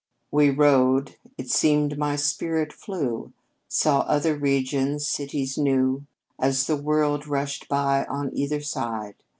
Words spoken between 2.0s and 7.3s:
spirit flew, Saw other regions, cities new, As the world